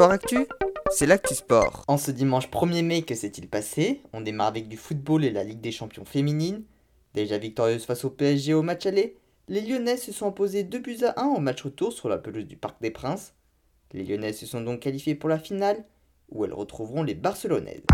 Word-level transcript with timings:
Sport 0.00 0.12
Actu, 0.12 0.46
c'est 0.90 1.04
l'actu 1.04 1.34
sport. 1.34 1.84
En 1.86 1.98
ce 1.98 2.10
dimanche 2.10 2.48
1er 2.48 2.82
mai, 2.82 3.02
que 3.02 3.14
s'est-il 3.14 3.50
passé? 3.50 4.00
On 4.14 4.22
démarre 4.22 4.46
avec 4.46 4.66
du 4.66 4.78
football 4.78 5.26
et 5.26 5.30
la 5.30 5.44
Ligue 5.44 5.60
des 5.60 5.72
champions 5.72 6.06
féminines. 6.06 6.62
Déjà 7.12 7.36
victorieuse 7.36 7.84
face 7.84 8.06
au 8.06 8.08
PSG 8.08 8.54
au 8.54 8.62
match 8.62 8.86
aller, 8.86 9.18
les 9.48 9.60
Lyonnais 9.60 9.98
se 9.98 10.10
sont 10.10 10.28
imposés 10.28 10.64
2 10.64 10.78
buts 10.78 11.04
à 11.04 11.20
1 11.20 11.26
au 11.26 11.40
match 11.40 11.60
retour 11.60 11.92
sur 11.92 12.08
la 12.08 12.16
pelouse 12.16 12.46
du 12.46 12.56
Parc 12.56 12.80
des 12.80 12.90
Princes. 12.90 13.34
Les 13.92 14.02
Lyonnais 14.02 14.32
se 14.32 14.46
sont 14.46 14.62
donc 14.62 14.80
qualifiés 14.80 15.14
pour 15.14 15.28
la 15.28 15.38
finale, 15.38 15.84
où 16.30 16.46
elles 16.46 16.54
retrouveront 16.54 17.02
les 17.02 17.14
Barcelonaises. 17.14 17.84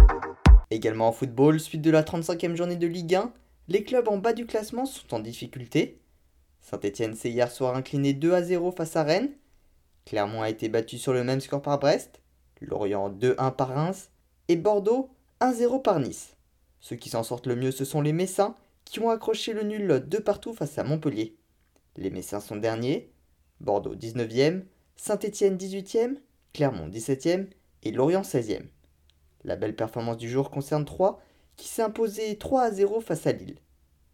Également 0.70 1.08
en 1.08 1.12
football, 1.12 1.58
suite 1.58 1.82
de 1.82 1.90
la 1.90 2.04
35e 2.04 2.54
journée 2.54 2.76
de 2.76 2.86
Ligue 2.86 3.16
1, 3.16 3.32
les 3.66 3.82
clubs 3.82 4.06
en 4.06 4.18
bas 4.18 4.32
du 4.32 4.46
classement 4.46 4.86
sont 4.86 5.12
en 5.12 5.18
difficulté. 5.18 5.98
Saint-Etienne 6.60 7.16
s'est 7.16 7.30
hier 7.30 7.50
soir 7.50 7.74
incliné 7.74 8.12
2 8.12 8.32
à 8.32 8.44
0 8.44 8.70
face 8.70 8.94
à 8.94 9.02
Rennes. 9.02 9.32
Clermont 10.06 10.42
a 10.42 10.48
été 10.48 10.68
battu 10.68 10.98
sur 10.98 11.12
le 11.12 11.24
même 11.24 11.40
score 11.40 11.60
par 11.60 11.78
Brest, 11.78 12.20
Lorient 12.60 13.10
2-1 13.10 13.54
par 13.54 13.68
Reims 13.68 14.10
et 14.48 14.56
Bordeaux 14.56 15.10
1-0 15.40 15.82
par 15.82 16.00
Nice. 16.00 16.36
Ceux 16.80 16.96
qui 16.96 17.10
s'en 17.10 17.24
sortent 17.24 17.48
le 17.48 17.56
mieux, 17.56 17.72
ce 17.72 17.84
sont 17.84 18.00
les 18.00 18.12
Messins 18.12 18.54
qui 18.84 19.00
ont 19.00 19.10
accroché 19.10 19.52
le 19.52 19.64
nul 19.64 20.04
de 20.06 20.18
partout 20.18 20.54
face 20.54 20.78
à 20.78 20.84
Montpellier. 20.84 21.36
Les 21.96 22.10
Messins 22.10 22.40
sont 22.40 22.56
derniers, 22.56 23.10
Bordeaux 23.60 23.96
19e, 23.96 24.62
Saint-Étienne 24.94 25.56
18e, 25.56 26.18
Clermont 26.54 26.88
17e 26.88 27.48
et 27.82 27.90
Lorient 27.90 28.22
16e. 28.22 28.62
La 29.44 29.56
belle 29.56 29.74
performance 29.74 30.18
du 30.18 30.30
jour 30.30 30.50
concerne 30.50 30.84
3 30.84 31.20
qui 31.56 31.66
s'est 31.66 31.82
imposé 31.82 32.38
3 32.38 32.62
à 32.62 32.70
0 32.70 33.00
face 33.00 33.26
à 33.26 33.32
Lille. 33.32 33.58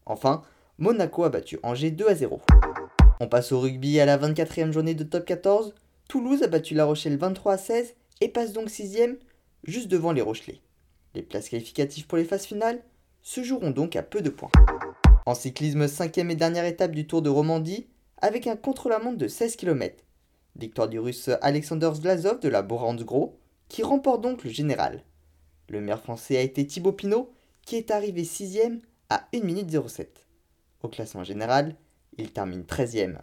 Enfin, 0.07 0.43
Monaco 0.79 1.25
a 1.25 1.29
battu 1.29 1.59
Angers 1.63 1.91
2 1.91 2.09
à 2.09 2.15
0. 2.15 2.41
On 3.23 3.29
passe 3.29 3.53
au 3.53 3.61
rugby 3.61 4.01
à 4.01 4.05
la 4.05 4.19
24e 4.19 4.73
journée 4.73 4.95
de 4.95 5.05
top 5.05 5.25
14. 5.25 5.77
Toulouse 6.09 6.43
a 6.43 6.49
battu 6.49 6.75
La 6.75 6.87
Rochelle 6.87 7.17
23 7.17 7.53
à 7.53 7.57
16 7.57 7.95
et 8.21 8.29
passe 8.29 8.53
donc 8.53 8.69
6ème, 8.69 9.15
juste 9.63 9.87
devant 9.87 10.11
les 10.11 10.23
Rochelais. 10.23 10.61
Les 11.15 11.23
places 11.23 11.49
qualificatives 11.49 12.09
pour 12.09 12.19
les 12.19 12.25
phases 12.25 12.47
finales 12.47 12.83
se 13.23 13.45
joueront 13.45 13.71
donc 13.71 13.95
à 13.95 14.03
peu 14.03 14.23
de 14.23 14.29
points. 14.29 14.51
En 15.25 15.37
cyclisme, 15.37 15.85
5ème 15.85 16.31
et 16.31 16.35
dernière 16.35 16.65
étape 16.65 16.91
du 16.91 17.07
Tour 17.07 17.23
de 17.23 17.29
Romandie, 17.31 17.87
avec 18.21 18.49
un 18.49 18.57
contre-la-montre 18.57 19.19
de 19.19 19.29
16 19.29 19.55
km. 19.55 20.03
Victoire 20.57 20.89
du 20.89 20.99
russe 20.99 21.31
Alexander 21.43 21.93
Zlazov 21.95 22.41
de 22.41 22.49
la 22.49 22.63
Gros, 22.63 23.39
qui 23.69 23.85
remporte 23.85 24.21
donc 24.21 24.43
le 24.43 24.51
général. 24.51 25.05
Le 25.69 25.81
maire 25.81 26.03
français 26.03 26.39
a 26.39 26.43
été 26.43 26.67
Thibaut 26.67 26.91
Pinot, 26.91 27.33
qui 27.65 27.77
est 27.77 27.93
arrivé 27.93 28.25
6ème 28.25 28.81
à 29.11 29.29
1 29.33 29.45
minute 29.45 29.71
07. 29.71 30.27
Au 30.83 30.89
classement 30.89 31.23
général, 31.23 31.77
il 32.19 32.33
termine 32.33 32.63
13ème. 32.63 33.19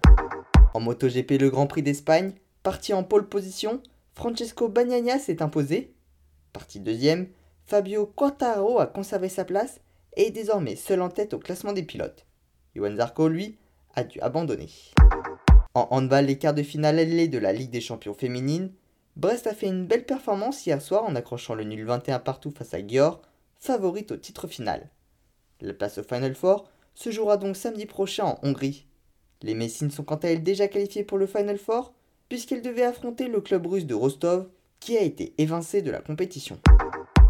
En 0.74 0.80
MotoGP, 0.80 1.32
le 1.40 1.50
Grand 1.50 1.68
Prix 1.68 1.84
d'Espagne, 1.84 2.34
parti 2.64 2.94
en 2.94 3.04
pole 3.04 3.28
position, 3.28 3.82
Francesco 4.14 4.68
Bagnaia 4.68 5.20
s'est 5.20 5.42
imposé. 5.42 5.94
Parti 6.54 6.80
deuxième, 6.80 7.28
Fabio 7.66 8.06
Quartararo 8.06 8.80
a 8.80 8.88
conservé 8.88 9.30
sa 9.30 9.46
place 9.46 9.80
et 10.16 10.28
est 10.28 10.32
désormais 10.32 10.76
seul 10.76 11.02
en 11.02 11.10
tête 11.10 11.34
au 11.34 11.40
classement 11.40 11.74
des 11.74 11.84
pilotes. 11.84 12.26
Johan 12.76 12.96
Zarco, 12.96 13.28
lui, 13.28 13.58
a 13.96 14.04
dû 14.04 14.20
abandonner. 14.22 14.70
En 15.74 15.88
handball, 15.92 16.26
les 16.26 16.38
quarts 16.38 16.54
de 16.54 16.64
finale 16.64 17.00
allés 17.00 17.28
de 17.28 17.38
la 17.38 17.54
Ligue 17.54 17.72
des 17.72 17.82
champions 17.82 18.14
féminines, 18.14 18.72
Brest 19.16 19.48
a 19.48 19.54
fait 19.54 19.68
une 19.68 19.86
belle 19.86 20.06
performance 20.06 20.66
hier 20.66 20.82
soir 20.82 21.04
en 21.04 21.16
accrochant 21.16 21.54
le 21.54 21.64
nul 21.64 21.86
21 21.86 22.20
partout 22.20 22.52
face 22.52 22.74
à 22.74 22.86
Győr, 22.86 23.20
favorite 23.60 24.12
au 24.12 24.18
titre 24.18 24.48
final. 24.48 24.90
La 25.62 25.74
place 25.74 25.98
au 25.98 26.04
Final 26.04 26.36
Four 26.36 26.70
se 27.00 27.12
jouera 27.12 27.38
donc 27.38 27.56
samedi 27.56 27.86
prochain 27.86 28.26
en 28.26 28.40
Hongrie. 28.44 28.86
Les 29.42 29.54
Messines 29.54 29.90
sont 29.90 30.04
quant 30.04 30.18
à 30.18 30.28
elles 30.28 30.44
déjà 30.44 30.68
qualifiées 30.68 31.06
pour 31.06 31.18
le 31.18 31.28
Final 31.28 31.58
Four, 31.58 31.94
puisqu'elles 32.28 32.62
devaient 32.62 32.84
affronter 32.84 33.30
le 33.30 33.40
club 33.40 33.68
russe 33.68 33.86
de 33.86 33.94
Rostov, 33.94 34.50
qui 34.82 34.98
a 34.98 35.02
été 35.02 35.34
évincé 35.38 35.82
de 35.82 35.92
la 35.92 36.02
compétition. 36.02 36.60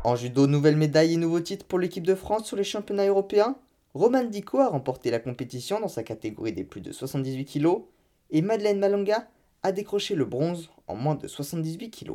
En 0.03 0.15
judo, 0.15 0.47
nouvelle 0.47 0.75
médaille 0.75 1.13
et 1.13 1.17
nouveau 1.17 1.39
titre 1.39 1.67
pour 1.67 1.77
l'équipe 1.77 2.05
de 2.05 2.15
France 2.15 2.47
sur 2.47 2.57
les 2.57 2.63
championnats 2.63 3.05
européens. 3.05 3.57
Roman 3.93 4.23
Dico 4.23 4.57
a 4.57 4.69
remporté 4.69 5.11
la 5.11 5.19
compétition 5.19 5.79
dans 5.79 5.87
sa 5.87 6.01
catégorie 6.01 6.53
des 6.53 6.63
plus 6.63 6.81
de 6.81 6.91
78 6.91 7.45
kg 7.45 7.83
et 8.31 8.41
Madeleine 8.41 8.79
Malonga 8.79 9.27
a 9.61 9.71
décroché 9.71 10.15
le 10.15 10.25
bronze 10.25 10.71
en 10.87 10.95
moins 10.95 11.15
de 11.15 11.27
78 11.27 11.91
kg. 11.91 12.13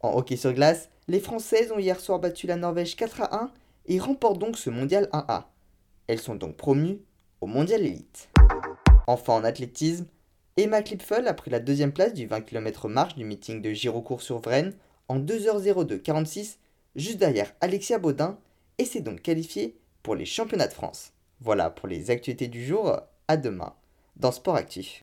En 0.00 0.16
hockey 0.16 0.36
sur 0.36 0.54
glace, 0.54 0.88
les 1.06 1.20
Françaises 1.20 1.70
ont 1.72 1.78
hier 1.78 2.00
soir 2.00 2.18
battu 2.18 2.46
la 2.46 2.56
Norvège 2.56 2.96
4 2.96 3.22
à 3.22 3.42
1 3.44 3.50
et 3.86 3.98
remportent 3.98 4.38
donc 4.38 4.56
ce 4.56 4.70
mondial 4.70 5.10
1A. 5.12 5.44
Elles 6.06 6.20
sont 6.20 6.34
donc 6.34 6.56
promues 6.56 7.00
au 7.40 7.46
mondial 7.46 7.82
élite. 7.82 8.28
Enfin 9.06 9.34
en 9.34 9.44
athlétisme, 9.44 10.06
Emma 10.56 10.82
Klipfel 10.82 11.26
a 11.28 11.34
pris 11.34 11.50
la 11.50 11.60
deuxième 11.60 11.92
place 11.92 12.12
du 12.12 12.26
20 12.26 12.42
km 12.42 12.88
marche 12.88 13.16
du 13.16 13.24
meeting 13.24 13.62
de 13.62 13.70
Girocourt 13.70 14.20
sur 14.20 14.38
Vraine 14.38 14.74
en 15.08 15.18
2h02 15.18 16.00
46, 16.00 16.58
juste 16.94 17.18
derrière 17.18 17.52
Alexia 17.60 17.98
Baudin, 17.98 18.38
et 18.78 18.84
s'est 18.84 19.00
donc 19.00 19.22
qualifiée 19.22 19.76
pour 20.02 20.14
les 20.14 20.26
championnats 20.26 20.68
de 20.68 20.72
France. 20.72 21.12
Voilà 21.40 21.70
pour 21.70 21.88
les 21.88 22.10
actualités 22.10 22.48
du 22.48 22.64
jour, 22.64 23.00
à 23.28 23.36
demain 23.36 23.74
dans 24.16 24.30
Sport 24.30 24.56
Actif. 24.56 25.00